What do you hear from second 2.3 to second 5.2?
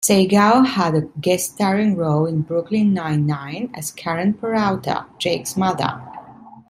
"Brooklyn Nine-Nine" as Karen Peralta,